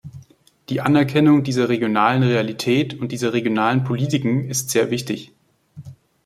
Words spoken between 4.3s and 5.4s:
ist sehr wichtig.